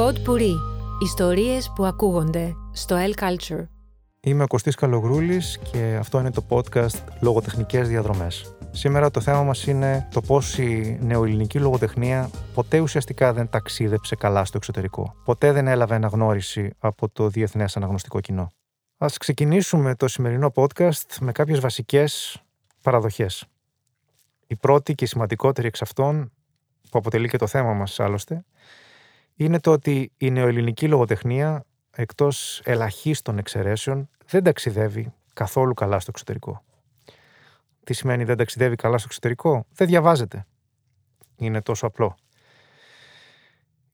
Pod 0.00 0.14
Puri. 0.14 0.54
Ιστορίες 1.02 1.72
που 1.74 1.84
ακούγονται 1.84 2.54
στο 2.72 2.96
El 2.96 3.22
Culture. 3.22 3.66
Είμαι 4.20 4.42
ο 4.42 4.46
Κωστής 4.46 4.74
Καλογρούλης 4.74 5.58
και 5.72 5.96
αυτό 5.98 6.18
είναι 6.18 6.30
το 6.30 6.44
podcast 6.48 7.04
«Λογοτεχνικές 7.20 7.88
διαδρομές». 7.88 8.54
Σήμερα 8.70 9.10
το 9.10 9.20
θέμα 9.20 9.42
μας 9.42 9.66
είναι 9.66 10.08
το 10.12 10.20
πώς 10.20 10.58
η 10.58 10.98
νεοελληνική 11.02 11.58
λογοτεχνία 11.58 12.30
ποτέ 12.54 12.80
ουσιαστικά 12.80 13.32
δεν 13.32 13.48
ταξίδεψε 13.48 14.16
καλά 14.16 14.44
στο 14.44 14.56
εξωτερικό. 14.56 15.14
Ποτέ 15.24 15.52
δεν 15.52 15.66
έλαβε 15.66 15.94
αναγνώριση 15.94 16.70
από 16.78 17.08
το 17.08 17.28
διεθνές 17.28 17.76
αναγνωστικό 17.76 18.20
κοινό. 18.20 18.50
Ας 18.98 19.16
ξεκινήσουμε 19.16 19.94
το 19.94 20.08
σημερινό 20.08 20.52
podcast 20.54 21.16
με 21.20 21.32
κάποιες 21.32 21.60
βασικές 21.60 22.42
παραδοχές. 22.82 23.44
Η 24.46 24.56
πρώτη 24.56 24.94
και 24.94 25.04
η 25.04 25.06
σημαντικότερη 25.06 25.66
εξ 25.66 25.82
αυτών, 25.82 26.32
που 26.90 26.98
αποτελεί 26.98 27.28
και 27.28 27.38
το 27.38 27.46
θέμα 27.46 27.72
μας 27.72 28.00
άλλωστε, 28.00 28.44
είναι 29.44 29.60
το 29.60 29.72
ότι 29.72 30.12
η 30.16 30.30
νεοελληνική 30.30 30.88
λογοτεχνία, 30.88 31.64
εκτός 31.90 32.60
ελαχίστων 32.64 33.38
εξαιρέσεων, 33.38 34.08
δεν 34.26 34.42
ταξιδεύει 34.42 35.12
καθόλου 35.32 35.74
καλά 35.74 36.00
στο 36.00 36.10
εξωτερικό. 36.14 36.64
Τι 37.84 37.92
σημαίνει 37.92 38.24
δεν 38.24 38.36
ταξιδεύει 38.36 38.76
καλά 38.76 38.98
στο 38.98 39.06
εξωτερικό; 39.08 39.66
Δεν 39.72 39.86
διαβάζεται. 39.86 40.46
Είναι 41.36 41.62
τόσο 41.62 41.86
απλό. 41.86 42.14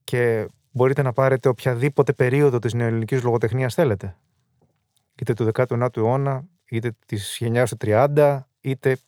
Και 0.04 0.48
μπορείτε 0.70 1.02
να 1.02 1.12
πάρετε 1.12 1.48
οποιαδήποτε 1.48 2.12
περίοδο 2.12 2.59
της 2.59 2.74
νεοελληνικής 2.74 3.23
λογοτεχνίας 3.23 3.74
θέλετε. 3.74 4.16
Είτε 5.20 5.34
του 5.34 5.51
19ου 5.54 5.96
αιώνα, 5.96 6.45
είτε 6.70 6.96
της 7.06 7.37
γενιάς 7.40 7.70
του 7.70 7.76
30, 7.80 8.40
είτε 8.60 8.98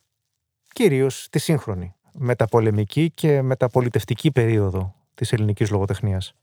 κυρίως 0.73 1.27
τη 1.29 1.39
σύγχρονη, 1.39 1.95
μεταπολεμική 2.13 3.11
και 3.11 3.41
μεταπολιτευτική 3.41 4.31
περίοδο 4.31 4.93
της 5.19 5.33
ελληνικής 5.33 5.69
λογοτεχνίας. 5.69 6.33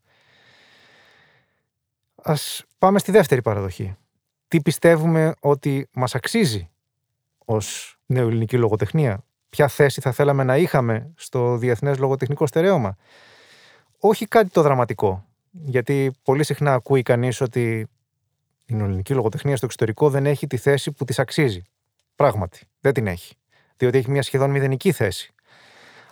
Ας 2.23 2.65
πάμε 2.79 2.99
στη 2.99 3.13
δεύτερη 3.13 3.43
παραδοχή. 3.43 3.97
Τι 4.49 4.61
πιστεύουμε 4.61 5.35
ότι 5.41 5.89
μας 5.93 6.15
αξίζει 6.15 6.71
ως 7.45 7.97
νεοελληνική 8.07 8.57
λογοτεχνία; 8.59 9.25
Ποια 9.49 9.69
θέση 9.69 10.01
θα 10.01 10.13
θέλαμε 10.13 10.45
να 10.45 10.57
είχαμε 10.57 11.13
στο 11.17 11.57
διεθνές 11.57 11.99
λογοτεχνικό 11.99 12.47
στερέωμα; 12.47 12.97
Όχι 13.99 14.27
κάτι 14.27 14.51
το 14.51 14.63
δραματικό. 14.63 15.25
Γιατί 15.51 16.13
πολύ 16.23 16.45
συχνά 16.45 16.73
ακούει 16.73 17.03
κανείς 17.03 17.41
ότι 17.41 17.89
η 18.67 18.75
νεοελληνική 18.75 19.15
λογοτεχνία 19.15 19.57
στο 19.57 19.67
εξωτερικό 19.67 20.11
δεν 20.11 20.27
έχει 20.27 20.47
τη 20.47 20.57
θέση 20.57 20.93
που 20.93 21.05
της 21.05 21.19
αξίζει. 21.19 21.63
Πράγματι, 22.15 22.61
δεν 22.81 22.93
την 22.93 23.07
έχει. 23.07 23.35
Διότι 23.77 23.99
έχει 23.99 24.11
μια 24.11 24.23
σχεδόν 24.23 24.51
μηδενική 24.51 24.93
θέση. 24.93 25.35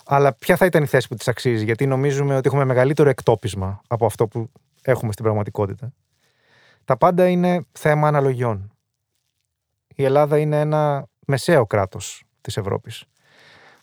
Αλλά 0.05 0.33
ποια 0.33 0.55
θα 0.55 0.65
ήταν 0.65 0.83
η 0.83 0.85
θέση 0.85 1.07
που 1.07 1.15
της 1.15 1.27
αξίζει, 1.27 1.63
γιατί 1.63 1.85
νομίζουμε 1.85 2.35
ότι 2.35 2.47
έχουμε 2.47 2.65
μεγαλύτερο 2.65 3.09
εκτόπισμα 3.09 3.81
από 3.87 4.05
αυτό 4.05 4.27
που 4.27 4.51
έχουμε 4.81 5.11
στην 5.11 5.23
πραγματικότητα. 5.23 5.93
Τα 6.85 6.97
πάντα 6.97 7.27
είναι 7.27 7.65
θέμα 7.71 8.07
αναλογιών. 8.07 8.71
Η 9.95 10.03
Ελλάδα 10.03 10.37
είναι 10.37 10.59
ένα 10.59 11.07
μεσαίο 11.25 11.65
κράτος 11.65 12.23
της 12.41 12.57
Ευρώπης, 12.57 13.03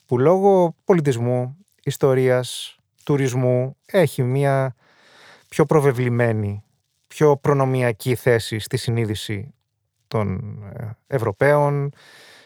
που 0.06 0.18
λόγω 0.18 0.76
πολιτισμού, 0.84 1.56
ιστορίας, 1.82 2.76
τουρισμού 3.04 3.76
έχει 3.86 4.22
μια 4.22 4.74
πιο 5.48 5.66
προβεβλημένη, 5.66 6.64
πιο 7.08 7.36
προνομιακή 7.36 8.14
θέση 8.14 8.58
στη 8.58 8.76
συνείδηση 8.76 9.54
των 10.08 10.58
ε, 10.76 10.90
Ευρωπαίων, 11.06 11.92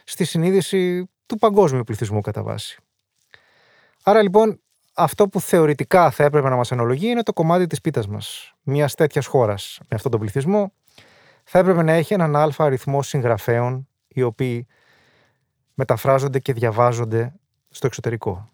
στη 0.05 0.24
συνείδηση 0.24 1.11
του 1.27 1.36
παγκόσμιου 1.38 1.84
πληθυσμού 1.84 2.20
κατά 2.20 2.42
βάση. 2.42 2.80
Άρα 4.08 4.22
λοιπόν 4.22 4.60
αυτό 4.94 5.28
που 5.28 5.40
θεωρητικά 5.40 6.10
θα 6.10 6.24
έπρεπε 6.24 6.48
να 6.48 6.56
μας 6.56 6.70
ενολογεί 6.70 7.06
είναι 7.08 7.22
το 7.22 7.33
κομμάτι 7.33 7.67
της 7.67 7.80
πίτας 7.80 8.06
μας. 8.06 8.55
Μιας 8.62 8.94
τέτοιας 8.94 9.27
χώρας 9.27 9.78
με 9.80 9.96
αυτόν 9.96 10.11
τον 10.11 10.20
πληθυσμό 10.20 10.72
θα 11.44 11.58
έπρεπε 11.58 11.83
να 11.83 11.92
έχει 11.92 12.14
έναν 12.14 12.36
αλφα 12.36 12.64
αριθμό 12.64 13.02
συγγραφέων 13.02 13.89
οι 14.08 14.22
οποίοι 14.22 14.66
μεταφράζονται 15.74 16.39
και 16.39 16.52
διαβάζονται 16.52 17.34
στο 17.68 17.86
εξωτερικό. 17.86 18.48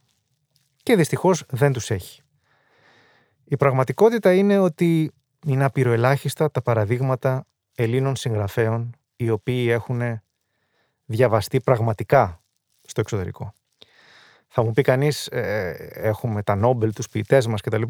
Και 0.83 0.97
δυστυχώς 0.97 1.45
δεν 1.49 1.73
τους 1.73 1.91
έχει. 1.91 2.23
Η 3.45 3.57
πραγματικότητα 3.57 4.35
είναι 4.35 4.59
ότι 4.59 5.13
είναι 5.47 5.65
απειροελάχιστα 5.65 6.51
τα 6.51 6.63
παραδείγματα 6.63 7.47
Ελλήνων 7.75 8.17
συγγραφέων 8.17 8.97
οι 9.17 9.31
οποίοι 9.31 9.67
έχουν 9.71 10.23
διαβαστεί 11.05 11.61
πραγματικά 11.61 12.43
στο 12.83 13.01
εξωτερικό. 13.01 13.53
Θα 14.55 14.63
μου 14.63 14.73
πει 14.73 14.83
κανείς, 14.83 15.27
ε, 15.27 15.91
έχουμε 15.95 16.43
τα 16.43 16.55
Νόμπελ, 16.55 16.93
τους 16.93 17.09
ποιητές 17.09 17.47
μας 17.47 17.61
κτλ. 17.61 17.83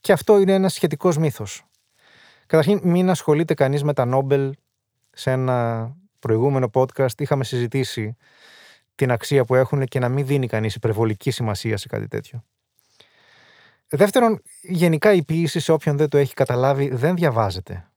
Και 0.00 0.12
αυτό 0.12 0.38
είναι 0.38 0.52
ένας 0.52 0.74
σχετικός 0.74 1.16
μύθος. 1.18 1.64
Καταρχήν, 2.46 2.80
μην 2.82 3.10
ασχολείται 3.10 3.54
κανείς 3.54 3.82
με 3.82 3.92
τα 3.92 4.04
Νόμπελ. 4.04 4.54
Σε 5.10 5.30
ένα 5.30 5.88
προηγούμενο 6.18 6.70
podcast 6.74 7.20
είχαμε 7.20 7.44
συζητήσει 7.44 8.16
την 8.94 9.10
αξία 9.10 9.44
που 9.44 9.54
έχουν 9.54 9.84
και 9.84 9.98
να 9.98 10.08
μην 10.08 10.26
δίνει 10.26 10.46
κανείς 10.46 10.74
υπερβολική 10.74 11.30
σημασία 11.30 11.76
σε 11.76 11.88
κάτι 11.88 12.08
τέτοιο. 12.08 12.44
Δεύτερον, 13.88 14.42
γενικά 14.60 15.12
η 15.12 15.22
ποιήση 15.24 15.60
σε 15.60 15.72
όποιον 15.72 15.96
δεν 15.96 16.08
το 16.08 16.18
έχει 16.18 16.34
καταλάβει 16.34 16.88
δεν 16.88 17.14
διαβάζεται 17.14 17.90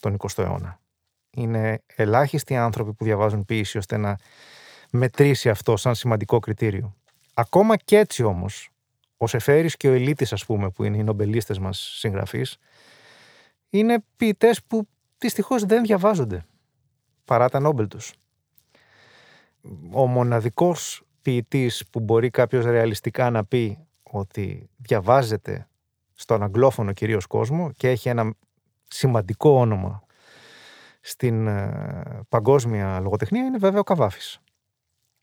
τον 0.00 0.16
20ο 0.18 0.42
αιώνα. 0.42 0.80
Είναι 1.30 1.82
ελάχιστοι 1.86 2.56
άνθρωποι 2.56 2.92
που 2.94 3.04
διαβάζουν 3.04 3.44
ποιήση 3.44 3.78
ώστε 3.78 3.96
να 3.96 4.16
μετρήσει 4.96 5.48
αυτό 5.48 5.76
σαν 5.76 5.94
σημαντικό 5.94 6.38
κριτήριο. 6.38 6.96
Ακόμα 7.34 7.76
και 7.76 7.98
έτσι 7.98 8.22
όμως, 8.22 8.70
ο 9.16 9.26
Σεφέρης 9.26 9.76
και 9.76 9.88
ο 9.88 9.92
Ελίτης, 9.92 10.32
ας 10.32 10.44
πούμε, 10.44 10.70
που 10.70 10.84
είναι 10.84 10.96
οι 10.96 11.02
νομπελίστες 11.02 11.58
μας 11.58 11.96
συγγραφείς, 11.98 12.56
είναι 13.70 14.04
ποιητές 14.16 14.62
που 14.62 14.88
δυστυχώς 15.18 15.64
δεν 15.64 15.82
διαβάζονται 15.82 16.44
παρά 17.24 17.48
τα 17.48 17.60
νόμπελ 17.60 17.88
τους. 17.88 18.12
Ο 19.90 20.06
μοναδικός 20.06 21.02
ποιητής 21.22 21.84
που 21.90 22.00
μπορεί 22.00 22.30
κάποιος 22.30 22.64
ρεαλιστικά 22.64 23.30
να 23.30 23.44
πει 23.44 23.78
ότι 24.02 24.70
διαβάζεται 24.76 25.68
στον 26.14 26.42
αγγλόφωνο 26.42 26.92
κυρίως 26.92 27.26
κόσμο 27.26 27.72
και 27.72 27.88
έχει 27.88 28.08
ένα 28.08 28.34
σημαντικό 28.86 29.50
όνομα 29.50 30.02
στην 31.00 31.46
ε, 31.46 32.20
παγκόσμια 32.28 33.00
λογοτεχνία 33.00 33.44
είναι 33.44 33.58
βέβαια 33.58 33.80
ο 33.80 33.84
Καβάφης. 33.84 34.38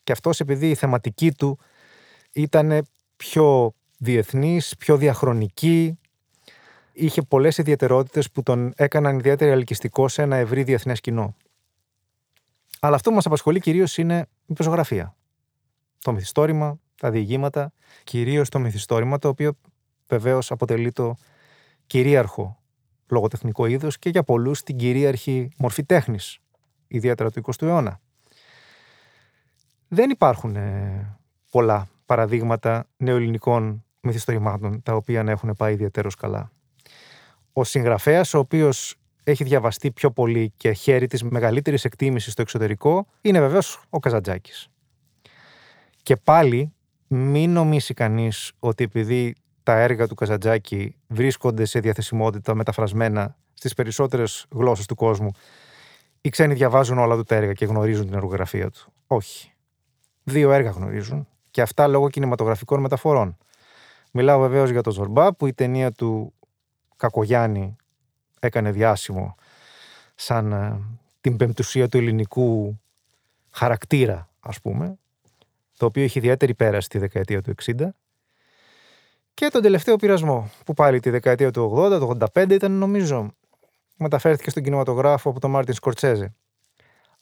Και 0.04 0.12
αυτός 0.12 0.40
επειδή 0.40 0.70
η 0.70 0.76
θεματική 0.76 1.32
του 1.32 1.60
ήταν 2.32 2.86
πιο 3.16 3.74
διεθνής, 3.98 4.76
πιο 4.78 4.98
διαχρονική, 4.98 6.00
είχε 6.94 7.22
πολλές 7.22 7.58
ιδιαιτερότητες 7.58 8.32
που 8.32 8.44
τον 8.44 8.74
έκαναν 8.76 9.18
ιδιαίτερα 9.18 9.52
ελκυστικό 9.52 10.08
σε 10.08 10.22
ένα 10.22 10.36
ευρύ 10.36 10.64
διεθνές 10.64 11.02
κοινό. 11.02 11.36
Αλλά 12.80 12.96
αυτό 12.96 13.10
που 13.10 13.16
μας 13.16 13.26
απασχολεί 13.26 13.60
κυρίως 13.60 13.98
είναι 13.98 14.28
η 14.46 14.54
πεζογραφία. 14.54 15.16
Το 16.02 16.12
μυθιστόρημα, 16.12 16.80
τα 16.96 17.12
διηγήματα, 17.12 17.74
κυρίως 18.04 18.50
το 18.50 18.60
μυθιστόρημα, 18.60 19.18
το 19.18 19.28
οποίο 19.28 19.58
βεβαίως 20.08 20.52
αποτελεί 20.52 20.92
το 20.92 21.16
κυρίαρχο 21.88 22.62
λογοτεχνικό 23.08 23.66
είδος 23.66 24.00
και 24.00 24.10
για 24.10 24.24
πολλούς 24.24 24.64
την 24.64 24.78
κυρίαρχη 24.78 25.50
μορφή 25.58 25.84
τέχνης, 25.84 26.40
ιδιαίτερα 26.88 27.32
του 27.32 27.42
20ου 27.46 27.68
αιώνα. 27.68 28.02
Δεν 29.94 30.10
υπάρχουν 30.10 30.56
ε, 30.56 31.18
πολλά 31.50 31.88
παραδείγματα 32.06 32.88
νεοελληνικών 32.98 33.84
μυθιστορημάτων 34.02 34.82
τα 34.84 34.94
οποία 34.94 35.24
να 35.24 35.32
έχουν 35.32 35.54
πάει 35.58 35.74
ιδιαίτερως 35.74 36.16
καλά. 36.16 36.52
Ο 37.54 37.64
συγγραφέας 37.64 38.34
ο 38.34 38.38
οποίος 38.40 38.96
έχει 39.24 39.44
διαβαστεί 39.44 39.92
πιο 39.92 40.12
πολύ 40.12 40.54
και 40.58 40.72
χέρι 40.72 41.08
της 41.08 41.24
μεγαλύτερης 41.24 41.86
εκτίμησης 41.86 42.32
στο 42.32 42.42
εξωτερικό 42.42 43.08
είναι 43.22 43.40
βεβαίως 43.40 43.84
ο 43.90 44.00
Καζαντζάκης. 44.00 44.68
Και 46.04 46.16
πάλι 46.16 46.74
μην 47.08 47.52
νομίσει 47.52 47.94
κανείς 47.94 48.52
ότι 48.60 48.84
επειδή 48.84 49.36
τα 49.64 49.80
έργα 49.80 50.08
του 50.08 50.16
Καζαντζάκη 50.16 50.96
βρίσκονται 51.08 51.66
σε 51.66 51.80
διαθεσιμότητα 51.80 52.56
μεταφρασμένα 52.56 53.36
στις 53.54 53.74
περισσότερες 53.74 54.46
γλώσσες 54.52 54.86
του 54.86 54.96
κόσμου 54.96 55.32
οι 56.22 56.30
ξένοι 56.30 56.54
διαβάζουν 56.54 56.98
όλα 56.98 57.16
του 57.16 57.24
τα 57.24 57.36
έργα 57.36 57.54
και 57.54 57.66
γνωρίζουν 57.66 58.06
την 58.06 58.14
εργογραφία 58.14 58.70
του. 58.70 58.94
Όχι. 59.08 59.51
Δύο 60.24 60.52
έργα 60.52 60.70
γνωρίζουν 60.70 61.28
και 61.52 61.62
αυτά 61.62 61.88
λόγω 61.88 62.10
κινηματογραφικών 62.10 62.80
μεταφορών. 62.80 63.38
Μιλάω 64.12 64.40
βεβαίως 64.40 64.70
για 64.70 64.82
το 64.82 64.92
Ζορμπά 64.92 65.34
που 65.34 65.48
η 65.48 65.54
ταινία 65.54 65.92
του 65.92 66.34
Κακογιάννη 66.98 67.76
έκανε 68.40 68.72
διάσημο 68.72 69.36
σαν 70.16 70.52
ε, 70.52 70.80
την 71.22 71.38
πεμπτουσία 71.38 71.88
του 71.88 71.98
ελληνικού 71.98 72.80
χαρακτήρα 73.52 74.30
ας 74.40 74.62
πούμε 74.62 74.98
το 75.78 75.86
οποίο 75.86 76.04
είχε 76.04 76.20
ιδιαίτερη 76.20 76.54
πέραση 76.54 76.90
τη 76.90 76.98
δεκαετία 76.98 77.42
του 77.42 77.54
60 77.64 77.88
και 79.34 79.48
τον 79.48 79.62
τελευταίο 79.62 79.96
πειρασμό 79.96 80.50
που 80.66 80.74
πάλι 80.74 81.00
τη 81.00 81.10
δεκαετία 81.10 81.52
του 81.52 81.74
80, 81.78 81.90
το 82.00 82.18
85 82.34 82.50
ήταν 82.50 82.72
νομίζω 82.72 83.34
μεταφέρθηκε 83.98 84.50
στον 84.50 84.64
κινηματογράφο 84.64 85.30
από 85.30 85.40
τον 85.40 85.52
Μάρτιν 85.52 85.74
Σκορτσέζε. 85.74 86.34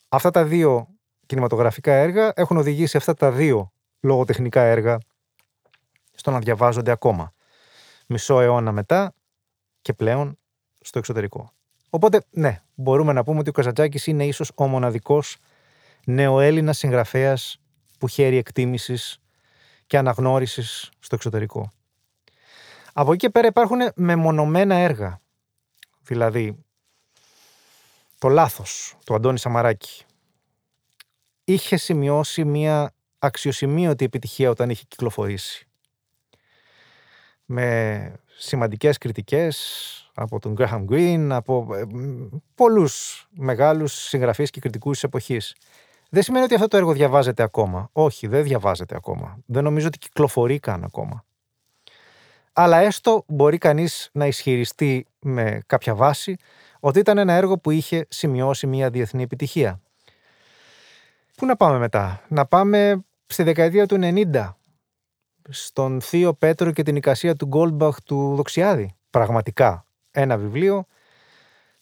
Αυτά 0.10 0.32
τα 0.32 0.46
δύο 0.46 0.88
κινηματογραφικά 1.30 1.94
έργα 1.94 2.32
έχουν 2.36 2.58
οδηγήσει 2.58 2.98
αυτά 2.98 3.14
τα 3.14 3.32
δύο 3.32 3.72
λογοτεχνικά 4.00 4.62
έργα 4.62 4.98
στο 6.16 6.32
να 6.32 6.40
διαβάζονται 6.40 6.92
ακόμα. 6.92 7.34
Μισό 8.08 8.42
αιώνα 8.42 8.72
μετά 8.72 9.14
και 9.82 9.94
πλέον 9.94 10.38
στο 10.80 11.00
εξωτερικό. 11.00 11.52
Οπότε, 11.90 12.24
ναι, 12.30 12.62
μπορούμε 12.76 13.14
να 13.14 13.24
πούμε 13.24 13.40
ότι 13.40 13.50
ο 13.50 13.52
Καζατζάκης 13.52 14.08
είναι 14.08 14.26
ίσως 14.26 14.52
ο 14.56 14.68
μοναδικός 14.68 15.38
νεοέλληνας 16.06 16.78
συγγραφέας 16.78 17.60
που 18.00 18.08
χαίρει 18.08 18.38
εκτίμησης 18.38 19.20
και 19.88 19.98
αναγνώρισης 19.98 20.90
στο 21.00 21.16
εξωτερικό. 21.16 21.72
Από 22.94 23.12
εκεί 23.12 23.20
και 23.20 23.30
πέρα 23.30 23.48
υπάρχουν 23.48 23.80
μεμονωμένα 23.96 24.76
έργα. 24.76 25.22
Δηλαδή, 26.02 26.66
το 28.18 28.28
λάθος 28.28 28.98
του 29.06 29.16
Αντώνη 29.16 29.40
Σαμαράκη 29.40 30.04
είχε 31.54 31.78
σημειώσει 31.78 32.46
μια 32.46 32.94
αξιοσημείωτη 33.20 34.06
επιτυχία 34.06 34.50
όταν 34.50 34.70
είχε 34.70 34.84
κυκλοφορήσει. 34.88 35.68
Με 37.46 38.14
σημαντικές 38.38 38.98
κριτικές 38.98 40.12
από 40.14 40.40
τον 40.40 40.56
Graham 40.58 40.86
Greene, 40.90 41.28
από 41.32 41.68
ε, 41.76 41.86
πολλούς 42.56 43.28
μεγάλους 43.32 43.94
συγγραφείς 43.94 44.50
και 44.50 44.60
κριτικούς 44.60 44.94
της 44.94 45.04
εποχής. 45.04 45.56
Δεν 46.10 46.24
σημαίνει 46.24 46.44
ότι 46.44 46.54
αυτό 46.56 46.68
το 46.68 46.78
έργο 46.78 46.94
διαβάζεται 46.94 47.44
ακόμα. 47.44 47.90
Όχι, 47.92 48.28
δεν 48.28 48.44
διαβάζεται 48.44 48.96
ακόμα. 48.96 49.38
Δεν 49.46 49.64
νομίζω 49.64 49.88
ότι 49.88 49.98
κυκλοφορεί 49.98 50.60
καν 50.60 50.84
ακόμα. 50.84 51.26
Αλλά 52.54 52.78
έστω 52.78 53.24
μπορεί 53.28 53.58
κανείς 53.58 54.10
να 54.12 54.26
ισχυριστεί 54.26 55.06
με 55.20 55.62
κάποια 55.66 55.96
βάση 55.96 56.36
ότι 56.80 57.00
ήταν 57.00 57.18
ένα 57.18 57.34
έργο 57.34 57.58
που 57.58 57.72
είχε 57.72 58.06
σημειώσει 58.10 58.68
μια 58.68 58.90
διεθνή 58.90 59.24
επιτυχία. 59.24 59.82
Πού 61.40 61.46
να 61.46 61.56
πάμε 61.56 61.78
μετά; 61.78 62.22
Να 62.28 62.46
πάμε 62.46 63.06
στη 63.26 63.44
δεκαετία 63.44 63.86
του 63.86 63.98
90 64.02 64.56
στον 65.50 66.02
Θείο 66.02 66.34
Πέτρο 66.34 66.72
και 66.72 66.84
την 66.84 66.96
εικασία 66.96 67.36
του 67.36 67.46
Γκόλμπαχ 67.46 68.02
του 68.02 68.36
Δοξιάδη. 68.36 68.96
Πραγματικά 69.10 69.86
ένα 70.12 70.38
βιβλίο 70.38 70.86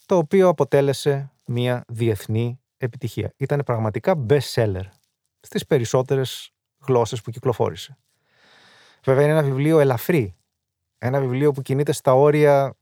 το 0.06 0.18
οποίο 0.18 0.48
αποτέλεσε 0.48 1.32
μια 1.46 1.84
διεθνή 1.88 2.60
επιτυχία. 2.78 3.34
Ήταν 3.38 3.64
πραγματικά 3.66 4.26
best 4.30 4.54
seller 4.54 4.84
στις 5.40 5.66
περισσότερες 5.66 6.54
γλώσσες 6.88 7.22
που 7.22 7.32
κυκλοφόρησε. 7.32 7.98
Βέβαια 9.04 9.24
είναι 9.24 9.32
ένα 9.32 9.44
βιβλίο 9.44 9.80
ελαφρύ. 9.80 10.36
Ένα 10.98 11.20
βιβλίο 11.20 11.52
που 11.52 11.62
κινείται 11.62 11.92
στα 11.92 12.14
όρια 12.14 12.76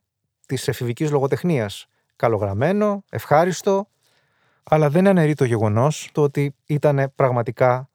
της 0.45 0.67
εφηβικής 0.67 1.11
λογοτεχνίας. 1.11 1.87
Καλογραμμένο, 2.15 3.03
ευχάριστο, 3.09 3.87
αλλά 4.69 4.89
δεν 4.89 5.07
αναιρεί 5.07 5.33
το 5.33 5.45
γεγονός 5.45 6.09
το 6.11 6.21
ότι 6.21 6.55
ήταν 6.65 7.11
πραγματικά 7.15 7.89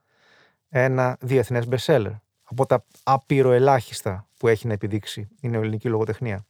ένα 0.68 1.16
διεθνές 1.20 1.68
best 1.70 1.84
seller. 1.94 2.14
Από 2.42 2.66
τα 2.66 2.84
απειροελάχιστα 3.02 4.28
που 4.36 4.48
έχει 4.48 4.66
να 4.66 4.72
επιδείξει 4.72 5.28
η 5.40 5.48
νεοελληνική 5.48 5.88
λογοτεχνία 5.88 6.44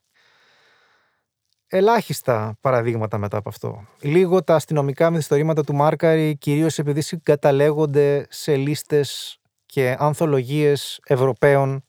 ελάχιστα 1.71 2.57
παραδείγματα 2.61 3.19
μετά 3.19 3.37
από 3.37 3.49
αυτό. 3.49 3.85
Λίγο 4.01 4.43
τα 4.45 4.55
αστυνομικά 4.55 5.11
μυθιστορήματα 5.11 5.65
του 5.65 5.75
Μάρκαρη, 5.75 6.37
κυρίως 6.37 6.79
επειδή 6.79 7.01
συγκαταλέγονται 7.01 8.27
σε 8.31 8.57
λίστες 8.57 9.39
και 9.67 9.97
ανθολογίες 9.99 11.01
Ευρωπαίων 11.05 11.85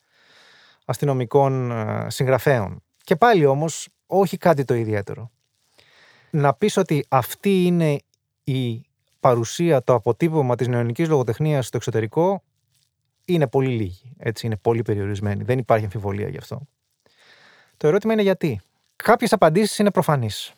αστυνομικών 0.85 1.71
ε, 1.71 2.05
συγγραφέων. 2.09 2.83
Και 3.03 3.15
πάλι 3.15 3.45
όμως, 3.45 3.87
όχι 4.05 4.37
κάτι 4.37 4.63
το 4.63 4.73
ιδιαίτερο. 4.73 5.31
Να 6.29 6.53
πεις 6.53 6.77
ότι 6.77 7.05
αυτή 7.09 7.63
είναι 7.63 7.99
η 8.43 8.85
παρουσία, 9.19 9.83
το 9.83 9.93
αποτύπωμα 9.93 10.55
της 10.55 10.67
νεωνικής 10.67 11.07
λογοτεχνίας 11.07 11.67
στο 11.67 11.77
εξωτερικό, 11.77 12.43
είναι 13.25 13.47
πολύ 13.47 13.69
λίγη. 13.69 14.13
Έτσι, 14.17 14.45
είναι 14.45 14.57
πολύ 14.57 14.81
περιορισμένη. 14.81 15.43
Δεν 15.43 15.57
υπάρχει 15.57 15.83
αμφιβολία 15.83 16.27
γι' 16.27 16.37
αυτό. 16.37 16.67
Το 17.77 17.87
ερώτημα 17.87 18.13
είναι 18.13 18.21
γιατί. 18.21 18.61
Κάποιες 18.95 19.33
απαντήσεις 19.33 19.77
είναι 19.77 19.91
προφανείς. 19.91 20.53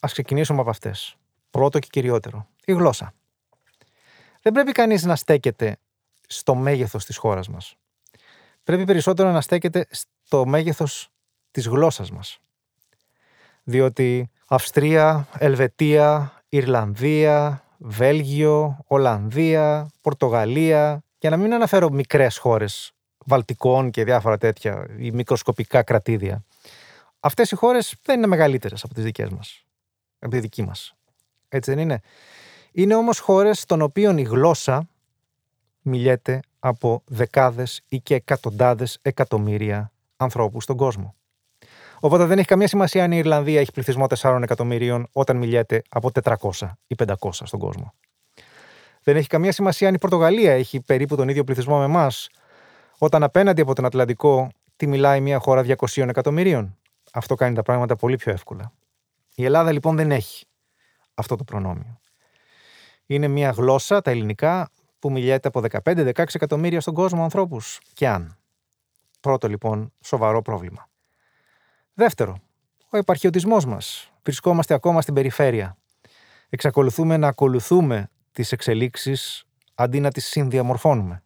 Α 0.00 0.08
ξεκινήσουμε 0.12 0.60
από 0.60 0.70
αυτές. 0.70 1.16
Πρώτο 1.50 1.78
και 1.78 1.88
κυριότερο. 1.90 2.46
Η 2.64 2.72
γλώσσα. 2.72 3.14
Δεν 4.42 4.52
πρέπει 4.52 4.72
κανείς 4.72 5.04
να 5.04 5.16
στέκεται 5.16 5.76
στο 6.26 6.54
μέγεθος 6.54 7.04
της 7.04 7.16
χώρας 7.16 7.48
μας. 7.48 7.76
Πρέπει 8.64 8.84
περισσότερο 8.84 9.30
να 9.30 9.40
στέκεται 9.40 9.86
στο 9.90 10.46
μέγεθος 10.46 11.10
της 11.50 11.66
γλώσσας 11.66 12.10
μας. 12.10 12.38
Διότι 13.62 14.30
Αυστρία, 14.46 15.28
Ελβετία, 15.38 16.35
Ιρλανδία, 16.56 17.62
Βέλγιο, 17.78 18.78
Ολλανδία, 18.86 19.90
Πορτογαλία, 20.00 21.02
για 21.18 21.30
να 21.30 21.36
μην 21.36 21.54
αναφέρω 21.54 21.90
μικρές 21.90 22.38
χώρες 22.38 22.92
Βαλτικών 23.24 23.90
και 23.90 24.04
διάφορα 24.04 24.38
τέτοια 24.38 24.86
ή 24.98 25.10
μικροσκοπικά 25.10 25.82
κρατήδια. 25.82 26.44
Αυτές 27.20 27.50
οι 27.50 27.54
χώρες 27.54 27.94
δεν 28.02 28.16
είναι 28.16 28.26
μεγαλύτερες 28.26 28.84
από 28.84 28.94
τις 28.94 29.04
δικές 29.04 29.28
μας. 29.28 29.64
Από 30.18 30.30
τη 30.30 30.40
δική 30.40 30.62
μας. 30.62 30.94
Έτσι 31.48 31.70
δεν 31.70 31.80
είναι. 31.80 32.00
Είναι 32.72 32.94
όμως 32.94 33.18
χώρες 33.18 33.64
των 33.64 33.82
οποίων 33.82 34.18
η 34.18 34.22
γλώσσα 34.22 34.88
μιλιέται 35.82 36.40
από 36.58 37.02
δεκάδες 37.06 37.82
ή 37.88 38.00
και 38.00 38.14
εκατοντάδες 38.14 38.98
εκατομμύρια 39.02 39.92
ανθρώπους 40.16 40.64
στον 40.64 40.76
κόσμο. 40.76 41.14
Οπότε 42.00 42.24
δεν 42.24 42.38
έχει 42.38 42.46
καμία 42.46 42.68
σημασία 42.68 43.04
αν 43.04 43.12
η 43.12 43.16
Ιρλανδία 43.18 43.60
έχει 43.60 43.72
πληθυσμό 43.72 44.06
4 44.18 44.38
εκατομμυρίων 44.42 45.08
όταν 45.12 45.36
μιλιέται 45.36 45.82
από 45.88 46.10
400 46.24 46.34
ή 46.86 46.94
500 47.06 47.30
στον 47.30 47.60
κόσμο. 47.60 47.94
Δεν 49.02 49.16
έχει 49.16 49.28
καμία 49.28 49.52
σημασία 49.52 49.88
αν 49.88 49.94
η 49.94 49.98
Πορτογαλία 49.98 50.52
έχει 50.52 50.80
περίπου 50.80 51.16
τον 51.16 51.28
ίδιο 51.28 51.44
πληθυσμό 51.44 51.78
με 51.78 51.84
εμάς, 51.84 52.28
όταν 52.98 53.22
απέναντι 53.22 53.60
από 53.60 53.74
τον 53.74 53.84
Ατλαντικό 53.84 54.50
τη 54.76 54.86
μιλάει 54.86 55.20
μια 55.20 55.38
χώρα 55.38 55.64
200 55.66 56.08
εκατομμυρίων. 56.08 56.76
Αυτό 57.12 57.34
κάνει 57.34 57.54
τα 57.54 57.62
πράγματα 57.62 57.96
πολύ 57.96 58.16
πιο 58.16 58.32
εύκολα. 58.32 58.72
Η 59.34 59.44
Ελλάδα 59.44 59.72
λοιπόν 59.72 59.96
δεν 59.96 60.10
έχει 60.10 60.46
αυτό 61.14 61.36
το 61.36 61.44
προνόμιο. 61.44 61.98
Είναι 63.06 63.28
μια 63.28 63.50
γλώσσα, 63.50 64.02
τα 64.02 64.10
ελληνικά, 64.10 64.70
που 64.98 65.10
μιλιέται 65.10 65.48
από 65.48 65.62
15-16 65.84 66.12
εκατομμύρια 66.32 66.80
στον 66.80 66.94
κόσμο 66.94 67.22
ανθρώπους. 67.22 67.80
Και 67.92 68.08
αν. 68.08 68.38
Πρώτο 69.20 69.48
λοιπόν 69.48 69.92
σοβαρό 70.00 70.42
πρόβλημα. 70.42 70.88
Δεύτερο, 71.98 72.36
ο 72.90 72.96
επαρχιωτισμός 72.96 73.64
μας. 73.64 74.10
Βρισκόμαστε 74.22 74.74
ακόμα 74.74 75.02
στην 75.02 75.14
περιφέρεια. 75.14 75.76
Εξακολουθούμε 76.48 77.16
να 77.16 77.28
ακολουθούμε 77.28 78.10
τις 78.32 78.52
εξελίξεις 78.52 79.44
αντί 79.74 80.00
να 80.00 80.10
τις 80.10 80.26
συνδιαμορφώνουμε. 80.26 81.22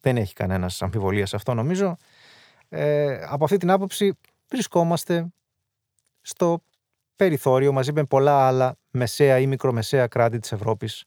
Δεν 0.00 0.16
έχει 0.16 0.34
κανένας 0.34 0.82
αμφιβολία 0.82 1.26
σε 1.26 1.36
αυτό 1.36 1.54
νομίζω. 1.54 1.96
Ε, 2.68 3.18
από 3.28 3.44
αυτή 3.44 3.56
την 3.56 3.70
άποψη 3.70 4.18
βρισκόμαστε 4.48 5.26
στο 6.20 6.62
περιθώριο 7.16 7.72
μαζί 7.72 7.92
με 7.92 8.04
πολλά 8.04 8.46
άλλα 8.46 8.76
μεσαία 8.90 9.38
ή 9.38 9.46
μικρομεσαία 9.46 10.06
κράτη 10.06 10.38
της 10.38 10.52
Ευρώπης 10.52 11.04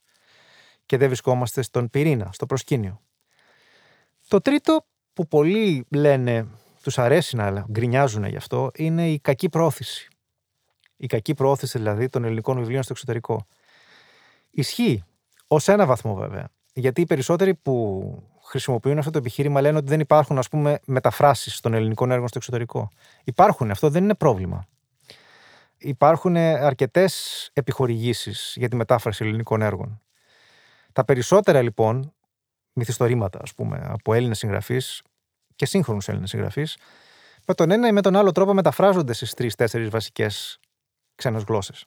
και 0.86 0.96
δεν 0.96 1.06
βρισκόμαστε 1.06 1.62
στον 1.62 1.90
πυρήνα, 1.90 2.30
στο 2.32 2.46
προσκήνιο. 2.46 3.00
Το 4.28 4.40
τρίτο 4.40 4.86
που 5.12 5.26
πολλοί 5.26 5.86
λένε, 5.90 6.46
τους 6.82 6.98
αρέσει 6.98 7.36
να 7.36 7.66
γκρινιάζουν 7.70 8.24
γι' 8.24 8.36
αυτό, 8.36 8.70
είναι 8.74 9.10
η 9.10 9.18
κακή 9.18 9.48
πρόθεση. 9.48 10.08
Η 10.96 11.06
κακή 11.06 11.34
πρόθεση 11.34 11.78
δηλαδή 11.78 12.08
των 12.08 12.24
ελληνικών 12.24 12.58
βιβλίων 12.58 12.82
στο 12.82 12.92
εξωτερικό. 12.92 13.46
Ισχύει, 14.50 15.04
ως 15.46 15.68
ένα 15.68 15.86
βαθμό 15.86 16.14
βέβαια. 16.14 16.48
Γιατί 16.72 17.00
οι 17.00 17.06
περισσότεροι 17.06 17.54
που 17.54 18.04
χρησιμοποιούν 18.42 18.98
αυτό 18.98 19.10
το 19.10 19.18
επιχείρημα 19.18 19.60
λένε 19.60 19.76
ότι 19.76 19.86
δεν 19.86 20.00
υπάρχουν 20.00 20.38
ας 20.38 20.48
πούμε 20.48 20.78
μεταφράσεις 20.84 21.60
των 21.60 21.74
ελληνικών 21.74 22.10
έργων 22.10 22.28
στο 22.28 22.38
εξωτερικό. 22.38 22.90
Υπάρχουν, 23.24 23.70
αυτό 23.70 23.88
δεν 23.90 24.02
είναι 24.02 24.14
πρόβλημα. 24.14 24.66
Υπάρχουν 25.78 26.36
αρκετές 26.36 27.50
επιχορηγήσεις 27.52 28.54
για 28.56 28.68
τη 28.68 28.76
μετάφραση 28.76 29.24
ελληνικών 29.24 29.62
έργων. 29.62 30.00
Τα 30.92 31.04
περισσότερα 31.04 31.62
λοιπόν 31.62 32.12
μυθιστορήματα, 32.72 33.38
ας 33.42 33.54
πούμε, 33.54 33.86
από 33.88 34.14
Έλληνες 34.14 34.38
συγγραφείς 34.38 35.02
και 35.58 35.66
σύγχρονους 35.66 36.08
Έλληνες 36.08 36.30
συγγραφείς, 36.30 36.76
με 37.46 37.54
τον 37.54 37.70
ένα 37.70 37.88
ή 37.88 37.92
με 37.92 38.00
τον 38.00 38.16
άλλο 38.16 38.32
τρόπο 38.32 38.54
μεταφράζονται 38.54 39.12
στις 39.12 39.34
τρει-τέσσερι 39.34 39.88
βασικές 39.88 40.60
ξένες 41.14 41.42
γλώσσες. 41.42 41.84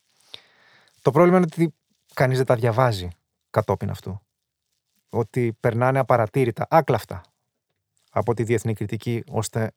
Το 1.02 1.12
πρόβλημα 1.12 1.38
είναι 1.38 1.48
ότι 1.52 1.74
κανείς 2.14 2.38
δεν 2.38 2.46
τα 2.46 2.56
διαβάζει 2.56 3.08
κατόπιν 3.50 3.90
αυτού 3.90 4.22
ότι 5.10 5.58
περνάνε 5.60 6.00
απαρατήρητα, 6.00 6.68
άκλαφτα 6.70 7.22
από 8.12 8.34
τη 8.34 8.44
διεθνή 8.44 8.74
κριτική, 8.74 9.24
ώστε 9.28 9.72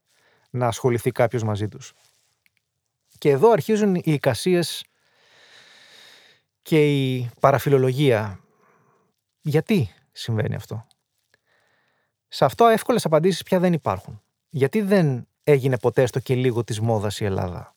να 0.50 0.66
ασχοληθεί 0.66 1.10
κάποιος 1.10 1.42
μαζί 1.42 1.68
τους. 1.68 1.92
Και 3.18 3.30
εδώ 3.30 3.50
αρχίζουν 3.50 3.94
οι 3.94 4.02
εικασίες 4.04 4.84
και 6.62 7.06
η 7.06 7.30
παραφιλολογία. 7.40 8.40
Γιατί 9.40 9.94
συμβαίνει 10.12 10.54
αυτό; 10.54 10.86
Σε 12.36 12.44
αυτό 12.44 12.66
εύκολες 12.66 13.04
απαντήσεις 13.04 13.42
πια 13.42 13.58
δεν 13.58 13.72
υπάρχουν. 13.72 14.22
Γιατί 14.48 14.80
δεν 14.80 15.26
έγινε 15.44 15.78
ποτέ 15.78 16.06
στο 16.06 16.18
και 16.18 16.34
λίγο 16.34 16.64
της 16.64 16.80
μόδας 16.80 17.20
η 17.20 17.24
Ελλάδα; 17.24 17.74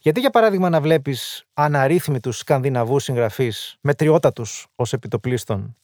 Γιατί 0.00 0.20
για 0.20 0.30
παράδειγμα 0.30 0.68
να 0.68 0.80
βλέπεις 0.80 1.44
αναρρύθμιτους 1.54 2.38
σκανδιναβούς 2.38 3.02
συγγραφείς, 3.02 3.76
μετριότατους 3.80 4.66
ως 4.74 4.92
επιτοπλίστων, 4.92 5.76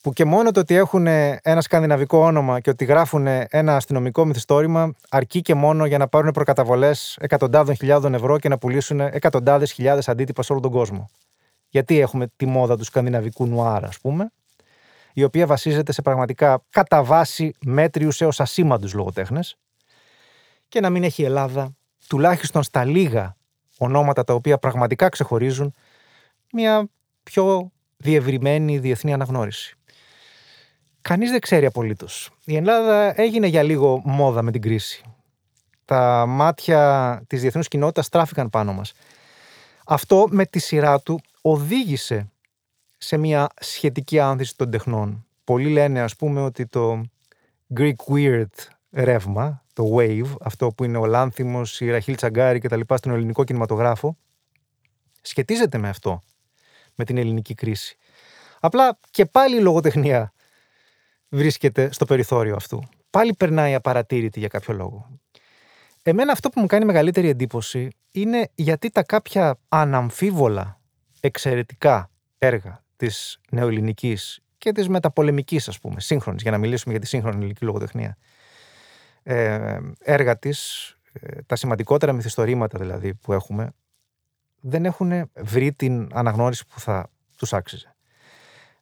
που 0.00 0.12
και 0.12 0.24
μόνο 0.24 0.50
το 0.50 0.60
ότι 0.60 0.74
έχουν 0.74 1.06
ένα 1.42 1.60
σκανδιναβικό 1.60 2.18
όνομα 2.18 2.60
και 2.60 2.70
ότι 2.70 2.84
γράφουν 2.84 3.26
ένα 3.48 3.76
αστυνομικό 3.76 4.24
μυθιστόρημα 4.24 4.92
αρκεί 5.10 5.40
και 5.40 5.54
μόνο 5.54 5.86
για 5.86 5.98
να 5.98 6.08
πάρουν 6.08 6.30
προκαταβολές 6.30 7.16
εκατοντάδων 7.20 7.74
χιλιάδων 7.74 8.14
ευρώ 8.14 8.38
και 8.38 8.48
να 8.48 8.58
πουλήσουν 8.58 9.00
εκατοντάδες 9.00 9.72
χιλιάδες 9.72 10.08
αντίτυπα 10.08 10.42
σε 10.42 10.52
όλο 10.52 10.60
τον 10.60 10.70
κόσμο. 10.70 11.10
Γιατί 11.68 12.00
έχουμε 12.00 12.26
τη 12.36 12.46
μόδα 12.46 12.76
του 12.76 12.84
σκανδιναβικού 12.84 13.46
νουάρα, 13.46 13.86
ας 13.86 13.98
πούμε, 14.00 14.32
η 15.12 15.22
οποία 15.22 15.46
βασίζεται 15.46 15.92
σε 15.92 16.02
πραγματικά 16.02 16.64
κατά 16.70 17.04
βάση 17.04 17.54
μέτριους 17.64 18.20
έως 18.20 18.40
ασήμαντους 18.40 18.94
λογοτέχνες, 18.94 19.56
και 20.68 20.80
να 20.80 20.90
μην 20.90 21.04
έχει 21.04 21.22
η 21.22 21.24
Ελλάδα, 21.24 21.76
τουλάχιστον 22.08 22.62
στα 22.62 22.84
λίγα 22.84 23.36
ονόματα 23.78 24.24
τα 24.24 24.34
οποία 24.34 24.58
πραγματικά 24.58 25.08
ξεχωρίζουν, 25.08 25.74
μια 26.52 26.88
πιο 27.22 27.70
διευρυμένη 27.96 28.78
διεθνή 28.78 29.12
αναγνώριση. 29.12 29.76
Κανείς 31.02 31.30
δεν 31.30 31.40
ξέρει 31.40 31.66
απολύτως. 31.66 32.30
Η 32.44 32.56
Ελλάδα 32.56 33.20
έγινε 33.20 33.46
για 33.46 33.62
λίγο 33.62 34.02
μόδα 34.04 34.42
με 34.42 34.50
την 34.50 34.62
κρίση. 34.62 35.02
Τα 35.84 36.26
μάτια 36.26 37.22
της 37.26 37.40
διεθνούς 37.40 37.68
κοινότητας 37.68 38.06
στράφηκαν 38.06 38.50
πάνω 38.50 38.72
μας. 38.72 38.92
Αυτό 39.86 40.26
με 40.30 40.46
τη 40.46 40.58
σειρά 40.58 41.00
του 41.00 41.20
οδήγησε 41.40 42.31
σε 43.02 43.16
μια 43.16 43.48
σχετική 43.60 44.18
άνθηση 44.18 44.56
των 44.56 44.70
τεχνών. 44.70 45.26
Πολλοί 45.44 45.68
λένε 45.68 46.00
ας 46.00 46.16
πούμε 46.16 46.40
ότι 46.40 46.66
το 46.66 47.02
Greek 47.76 47.94
Weird 48.08 48.46
ρεύμα, 48.90 49.64
το 49.72 49.96
Wave, 49.96 50.34
αυτό 50.40 50.68
που 50.68 50.84
είναι 50.84 50.98
ο 50.98 51.06
Λάνθιμος, 51.06 51.80
η 51.80 51.90
Ραχίλ 51.90 52.16
Τσαγκάρη 52.16 52.60
και 52.60 52.68
τα 52.68 52.76
λοιπά 52.76 52.96
στον 52.96 53.12
ελληνικό 53.12 53.44
κινηματογράφο, 53.44 54.16
σχετίζεται 55.22 55.78
με 55.78 55.88
αυτό, 55.88 56.20
με 56.94 57.04
την 57.04 57.16
ελληνική 57.18 57.54
κρίση. 57.54 57.96
Απλά 58.60 58.98
και 59.10 59.26
πάλι 59.26 59.56
η 59.56 59.60
λογοτεχνία 59.60 60.32
βρίσκεται 61.28 61.92
στο 61.92 62.04
περιθώριο 62.04 62.54
αυτού. 62.54 62.82
Πάλι 63.10 63.34
περνάει 63.34 63.74
απαρατήρητη 63.74 64.38
για 64.38 64.48
κάποιο 64.48 64.74
λόγο. 64.74 65.18
Εμένα 66.02 66.32
αυτό 66.32 66.48
που 66.48 66.60
μου 66.60 66.66
κάνει 66.66 66.84
μεγαλύτερη 66.84 67.28
εντύπωση 67.28 67.88
είναι 68.12 68.50
γιατί 68.54 68.90
τα 68.90 69.02
κάποια 69.02 69.58
αναμφίβολα 69.68 70.80
εξαιρετικά 71.20 72.10
έργα 72.38 72.82
της 73.02 73.38
νεοελληνικής 73.50 74.40
και 74.58 74.72
της 74.72 74.88
μεταπολεμικής 74.88 75.68
ας 75.68 75.78
πούμε, 75.78 76.00
σύγχρονης, 76.00 76.42
για 76.42 76.50
να 76.50 76.58
μιλήσουμε 76.58 76.92
για 76.92 77.02
τη 77.02 77.08
σύγχρονη 77.08 77.36
ελληνική 77.36 77.64
λογοτεχνία, 77.64 78.16
ε, 79.22 79.78
έργα 79.98 80.38
της, 80.38 80.88
ε, 81.12 81.42
τα 81.46 81.56
σημαντικότερα 81.56 82.12
μυθιστορήματα 82.12 82.78
δηλαδή 82.78 83.14
που 83.14 83.32
έχουμε, 83.32 83.72
δεν 84.60 84.84
έχουν 84.84 85.30
βρει 85.34 85.72
την 85.72 86.08
αναγνώριση 86.12 86.66
που 86.66 86.80
θα 86.80 87.10
τους 87.36 87.52
άξιζε. 87.52 87.94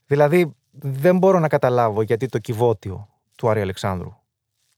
Δηλαδή, 0.06 0.54
δεν 0.70 1.18
μπορώ 1.18 1.38
να 1.38 1.48
καταλάβω 1.48 2.02
γιατί 2.02 2.26
το 2.26 2.38
κυβότιο 2.38 3.08
του 3.36 3.48
Άρη 3.48 3.60
Αλεξάνδρου 3.60 4.14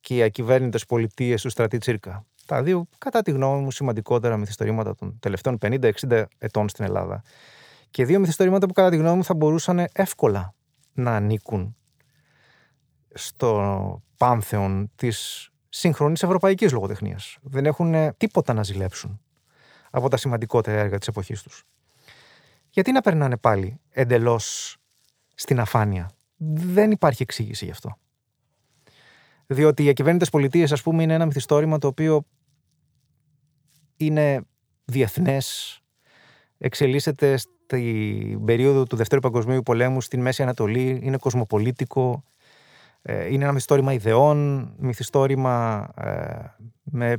και 0.00 0.16
οι 0.16 0.22
ακυβέρνητες 0.22 0.86
πολιτείες 0.86 1.42
του 1.42 1.50
Στρατή 1.50 1.78
Τσίρκα, 1.78 2.26
τα 2.46 2.62
δύο, 2.62 2.86
κατά 2.98 3.22
τη 3.22 3.30
γνώμη 3.30 3.62
μου, 3.62 3.70
σημαντικότερα 3.70 4.36
μυθιστορήματα 4.36 4.94
των 4.94 5.18
τελευταίων 5.20 5.58
50-60 5.60 6.24
ετών 6.38 6.68
στην 6.68 6.84
Ελλάδα, 6.84 7.22
και 7.92 8.04
δύο 8.04 8.18
μυθιστορήματα 8.20 8.66
που, 8.66 8.72
κατά 8.72 8.90
τη 8.90 8.96
γνώμη 8.96 9.16
μου, 9.16 9.24
θα 9.24 9.34
μπορούσαν 9.34 9.86
εύκολα 9.92 10.54
να 10.92 11.16
ανήκουν 11.16 11.76
στο 13.14 14.02
πάνθεον 14.16 14.90
της 14.94 15.48
σύγχρονης 15.68 16.22
ευρωπαϊκής 16.22 16.72
λογοτεχνίας. 16.72 17.38
Δεν 17.42 17.66
έχουν 17.66 18.16
τίποτα 18.16 18.52
να 18.52 18.62
ζηλέψουν 18.62 19.20
από 19.90 20.08
τα 20.08 20.16
σημαντικότερα 20.16 20.78
έργα 20.78 20.98
της 20.98 21.08
εποχής 21.08 21.42
τους. 21.42 21.64
Γιατί 22.70 22.92
να 22.92 23.00
περνάνε 23.00 23.36
πάλι 23.36 23.80
εντελώς 23.90 24.76
στην 25.34 25.60
αφάνεια; 25.60 26.10
Δεν 26.36 26.90
υπάρχει 26.90 27.22
εξήγηση 27.22 27.64
γι' 27.64 27.70
αυτό. 27.70 27.96
Διότι 29.46 29.84
οι 29.84 29.88
ακυβέρνητε 29.88 30.26
πολιτείες, 30.30 30.72
ας 30.72 30.82
πούμε, 30.82 31.02
είναι 31.02 31.14
ένα 31.14 31.26
μυθιστόρημα 31.26 31.78
το 31.78 31.86
οποίο 31.86 32.24
είναι 33.96 34.40
διεθνές, 34.84 35.80
εξελίσσεται 36.58 37.38
στην 37.76 38.44
περίοδο 38.44 38.84
του 38.84 38.96
Δευτέρου 38.96 39.20
Παγκοσμίου 39.20 39.62
Πολέμου 39.62 40.00
στην 40.00 40.20
Μέση 40.20 40.42
Ανατολή, 40.42 41.00
είναι 41.02 41.16
κοσμοπολίτικο, 41.16 42.24
ε, 43.02 43.26
είναι 43.32 43.42
ένα 43.42 43.52
μυθιστόρημα 43.52 43.92
ιδεών, 43.92 44.68
μυθιστόρημα 44.78 45.88
ε, 45.96 46.10
με 46.82 47.16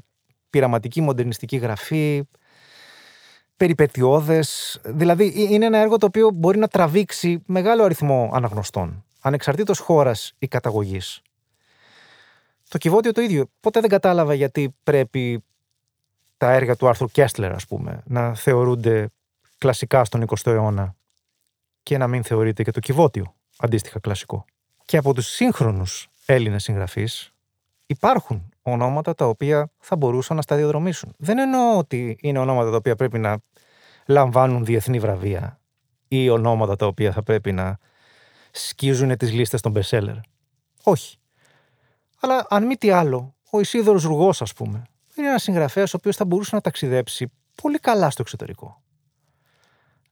πειραματική 0.50 1.02
μοντερνιστική 1.02 1.58
γραφή, 1.58 2.24
περιπετειώδες. 3.58 4.80
Δηλαδή 4.86 5.34
είναι 5.36 5.66
ένα 5.66 5.78
έργο 5.78 5.98
το 5.98 6.06
οποίο 6.06 6.30
μπορεί 6.34 6.58
να 6.58 6.68
τραβήξει 6.68 7.44
μεγάλο 7.46 7.84
αριθμό 7.84 8.32
αναγνωστών, 8.34 9.04
ανεξαρτήτως 9.22 9.80
χώρας 9.80 10.34
ή 10.40 10.48
καταγωγής. 10.48 11.22
Το 12.68 12.78
κυβότιο 12.78 13.12
το 13.12 13.22
ίδιο. 13.22 13.46
Ποτέ 13.60 13.80
δεν 13.80 13.90
κατάλαβα 13.90 14.34
γιατί 14.34 14.76
πρέπει 14.84 15.44
τα 16.38 16.52
έργα 16.52 16.76
του 16.76 16.88
Άρθρου 16.88 17.08
Κέστλερ, 17.08 17.54
ας 17.54 17.68
πούμε, 17.68 18.02
να 18.06 18.36
θεωρούνται 18.36 19.10
κλασικά 19.64 20.06
στον 20.06 20.26
20ο 20.28 20.52
αιώνα 20.52 20.96
και 21.84 21.98
να 21.98 22.08
μην 22.08 22.24
θεωρείται 22.24 22.64
και 22.64 22.72
το 22.72 22.80
κυβότιο 22.80 23.36
αντίστοιχα 23.58 24.00
κλασικό. 24.00 24.46
Και 24.86 24.98
από 24.98 25.14
τους 25.14 25.28
σύγχρονους 25.28 26.10
Έλληνες 26.26 26.64
συγγραφείς 26.64 27.34
υπάρχουν 27.86 28.50
ονόματα 28.62 29.16
τα 29.16 29.28
οποία 29.28 29.72
θα 29.80 29.96
μπορούσαν 29.96 30.36
να 30.36 30.42
σταδιοδρομήσουν. 30.42 31.14
Δεν 31.18 31.38
εννοώ 31.38 31.78
ότι 31.78 32.18
είναι 32.22 32.40
ονόματα 32.40 32.70
τα 32.70 32.76
οποία 32.76 32.96
πρέπει 32.96 33.20
να 33.20 33.38
λαμβάνουν 34.06 34.66
διεθνή 34.66 35.00
βραβεία 35.00 35.60
ή 36.08 36.30
ονόματα 36.30 36.76
τα 36.76 36.86
οποία 36.86 37.12
θα 37.12 37.24
πρέπει 37.24 37.52
να 37.52 37.78
σκίζουν 38.52 39.18
τις 39.18 39.32
λίστες 39.32 39.62
των 39.62 39.74
bestseller. 39.76 40.20
Όχι. 40.84 41.18
Αλλά 42.20 42.46
αν 42.50 42.66
μη 42.66 42.76
τι 42.76 42.90
άλλο, 42.90 43.36
ο 43.50 43.60
Ισίδωρος 43.60 44.04
Ζουργός 44.04 44.42
ας 44.42 44.54
πούμε, 44.54 44.84
είναι 45.16 45.28
ένας 45.28 45.44
συγγραφέας 45.44 45.94
ο 45.94 45.98
οποίος 45.98 46.16
θα 46.16 46.26
μπορούσε 46.26 46.56
να 46.56 46.62
ταξιδέψει 46.62 47.32
πολύ 47.62 47.80
καλά 47.80 48.10
στο 48.10 48.22
εξωτερικό. 48.22 48.83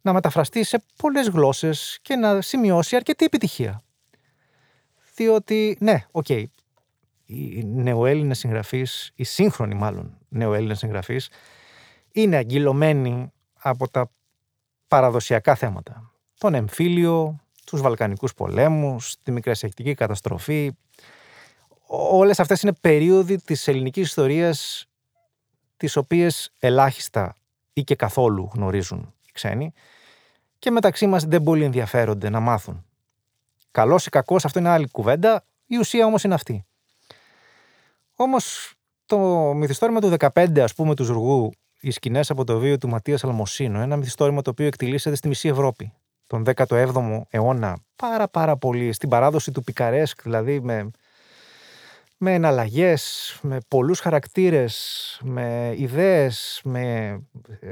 Να 0.02 0.14
μεταφραστεί 0.14 0.64
σε 0.64 0.84
πολλές 0.98 1.28
γλώσσες 1.28 2.00
και 2.02 2.16
να 2.16 2.42
σημειώσει 2.42 2.96
αρκετή 2.96 3.26
επιτυχία. 3.26 3.84
Διότι, 5.16 5.78
ναι, 5.80 6.06
οκ, 6.12 6.26
okay, 6.30 6.44
οι 7.26 7.64
νεοέλληνες 7.66 8.38
συγγραφείς, 8.38 9.12
οι 9.16 9.24
σύγχρονοι 9.24 9.76
μάλλον 9.76 10.18
νεοέλληνες 10.30 10.78
συγγραφείς, 10.78 11.30
είναι 12.12 12.36
αγκυλωμένοι 12.36 13.32
από 13.54 13.90
τα 13.90 14.12
παραδοσιακά 14.88 15.56
θέματα. 15.56 16.12
Τον 16.38 16.54
εμφύλιο, 16.54 17.40
τους 17.66 17.82
Βαλκανικούς 17.82 18.34
πολέμους, 18.34 19.16
τη 19.24 19.32
μικρασιακτική 19.32 19.94
καταστροφή. 19.94 20.72
Όλες 21.88 22.40
αυτές 22.40 22.62
είναι 22.62 22.74
περίοδοι 22.82 23.38
της 23.38 23.68
ελληνικής 23.68 24.04
ιστορίας 24.04 24.86
τις 25.78 25.96
οποίες 25.96 26.54
ελάχιστα 26.60 27.36
ή 27.74 27.84
και 27.84 27.96
καθόλου 27.96 28.50
γνωρίζουν 28.54 29.00
οι 29.00 29.21
ξένοι 29.42 29.74
και 30.60 30.72
μεταξύ 30.72 31.08
μας 31.08 31.26
δεν 31.26 31.44
πολύ 31.44 31.64
ενδιαφέρονται 31.64 32.30
να 32.30 32.40
μάθουν. 32.40 32.86
Καλός 33.72 34.06
ή 34.06 34.10
κακός 34.10 34.46
αυτό 34.46 34.60
είναι 34.60 34.70
άλλη 34.70 34.90
κουβέντα, 34.90 35.44
η 35.66 35.78
ουσία 35.78 36.06
όμως 36.06 36.24
είναι 36.24 36.34
αυτή. 36.34 36.66
Όμως 38.16 38.74
το 39.06 39.18
μυθιστόρημα 39.54 40.00
του 40.00 40.14
15 40.20 40.60
ας 40.60 40.74
πούμε 40.74 40.96
του 40.96 41.04
Ζουργού 41.04 41.52
οι 41.80 41.92
σκηνές 41.92 42.30
από 42.30 42.44
το 42.44 42.60
βίο 42.60 42.78
του 42.78 42.88
Ματίας 42.88 43.24
Αλμοσίνο. 43.24 43.80
Ένα 43.80 43.96
μυθιστόρημα 43.96 44.42
το 44.42 44.50
οποίο 44.50 44.66
εκτιλήσεται 44.66 45.16
στη 45.16 45.28
μισή 45.28 45.48
Ευρώπη. 45.48 45.94
Τον 46.28 46.44
17ο 46.56 47.22
αιώνα, 47.30 47.78
πάρα 47.96 48.28
πάρα 48.28 48.58
πολύ. 48.58 48.94
Στην 48.94 49.10
παράδοση 49.10 49.52
του 49.52 49.64
Πικαρέσκ, 49.64 50.22
δηλαδή 50.22 50.62
με, 50.62 50.92
με 52.24 52.34
εναλλαγές, 52.34 53.38
με 53.42 53.58
πολλούς 53.68 54.00
χαρακτήρες, 54.00 55.20
με 55.24 55.74
ιδέες, 55.78 56.62
με 56.64 57.08
ε, 57.60 57.70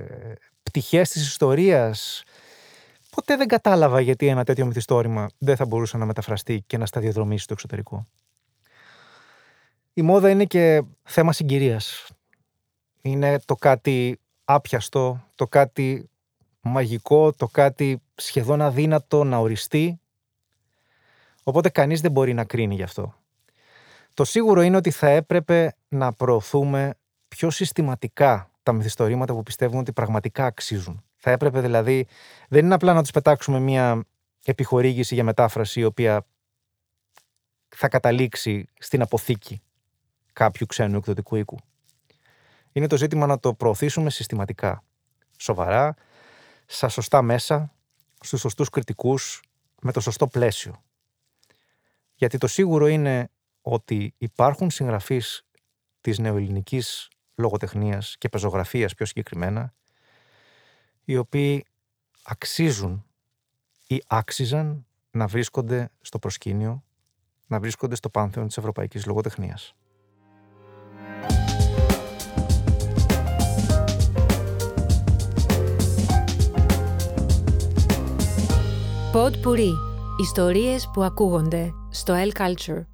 πτυχές 0.64 1.10
της 1.10 1.28
ιστορίας. 1.28 2.24
Ποτέ 3.10 3.36
δεν 3.36 3.48
κατάλαβα 3.48 4.00
γιατί 4.00 4.28
ένα 4.28 4.44
τέτοιο 4.44 4.66
μυθιστόρημα 4.66 5.30
δεν 5.38 5.56
θα 5.56 5.66
μπορούσε 5.66 5.98
να 5.98 6.06
μεταφραστεί 6.06 6.64
και 6.68 6.78
να 6.78 6.86
σταδιοδρομήσει 6.86 7.44
στο 7.44 7.54
εξωτερικό. 7.54 8.08
Η 9.94 10.02
μόδα 10.02 10.30
είναι 10.30 10.46
και 10.46 10.84
θέμα 11.04 11.34
συγκυρίας 11.34 12.08
είναι 13.02 13.40
το 13.46 13.56
κάτι 13.56 14.20
άπιαστο, 14.46 15.24
το 15.36 15.48
κάτι 15.48 16.10
μαγικό, 16.62 17.34
το 17.34 17.48
κάτι 17.48 18.02
σχεδόν 18.16 18.62
αδύνατο 18.62 19.24
να 19.24 19.38
οριστεί. 19.38 20.00
Οπότε 21.44 21.70
κανείς 21.70 22.02
δεν 22.02 22.12
μπορεί 22.12 22.34
να 22.34 22.44
κρίνει 22.44 22.76
γι' 22.76 22.84
αυτό. 22.84 23.19
Το 24.20 24.26
σίγουρο 24.26 24.62
είναι 24.62 24.78
ότι 24.78 24.92
θα 24.92 25.08
έπρεπε 25.08 25.76
να 25.88 26.14
προωθούμε 26.14 26.94
πιο 27.28 27.50
συστηματικά 27.50 28.52
τα 28.64 28.72
μυθιστορήματα 28.72 29.34
που 29.34 29.44
πιστεύουμε 29.44 29.80
ότι 29.80 29.94
πραγματικά 29.94 30.46
αξίζουν. 30.46 31.04
Θα 31.18 31.32
έπρεπε 31.32 31.62
δηλαδή, 31.62 32.08
δεν 32.50 32.66
είναι 32.66 32.74
απλά 32.74 32.94
να 32.94 33.02
τους 33.02 33.12
πετάξουμε 33.12 33.60
μια 33.60 34.04
επιχορήγηση 34.46 35.14
για 35.14 35.24
μετάφραση 35.24 35.80
η 35.80 35.84
οποία 35.84 36.26
θα 37.70 37.88
καταλήξει 37.88 38.66
στην 38.80 39.02
αποθήκη 39.02 39.62
κάποιου 40.34 40.66
ξένου 40.66 40.98
εκδοτικού 40.98 41.36
οίκου. 41.36 41.58
Είναι 42.72 42.88
το 42.88 42.98
ζήτημα 42.98 43.26
να 43.26 43.40
το 43.40 43.54
προωθήσουμε 43.54 44.10
συστηματικά, 44.10 44.84
σοβαρά, 45.38 45.96
στα 46.66 46.90
σωστά 46.90 47.22
μέσα, 47.22 47.74
στους 48.20 48.40
σωστούς 48.40 48.70
κριτικούς, 48.70 49.42
με 49.82 49.92
το 49.92 50.00
σωστό 50.00 50.28
πλαίσιο. 50.28 50.84
Γιατί 52.16 52.38
το 52.38 52.48
σίγουρο 52.48 52.88
είναι 52.88 53.30
ότι 53.62 54.14
υπάρχουν 54.18 54.70
συγγραφείς 54.70 55.46
της 56.02 56.20
νεοελληνικής 56.20 57.10
λογοτεχνίας 57.36 58.16
και 58.18 58.30
πεζογραφίας 58.30 58.94
πιο 58.94 59.06
συγκεκριμένα, 59.06 59.74
οι 61.04 61.18
οποίοι 61.18 61.66
αξίζουν 62.24 63.06
ή 63.88 64.04
άξιζαν 64.08 64.86
να 65.12 65.28
βρίσκονται 65.28 65.92
στο 66.02 66.20
προσκήνιο, 66.20 66.84
να 67.48 67.60
βρίσκονται 67.60 67.96
στο 67.96 68.10
πάνθεον 68.10 68.48
της 68.48 68.58
ευρωπαϊκής 68.58 69.06
λογοτεχνίας. 69.06 69.74
Pod 79.14 79.34
Puri. 79.44 79.72
Ιστορίες 80.22 80.90
που 80.94 81.04
ακούγονται 81.04 81.72
στο 81.90 82.14
El 82.14 82.32
Culture. 82.38 82.89